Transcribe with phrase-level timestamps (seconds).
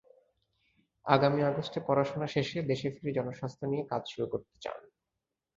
[1.05, 4.79] আগামী আগস্টে পড়াশোনা শেষে দেশে ফিরে জনস্বাস্থ্য নিয়ে কাজ শুরু করতে চান।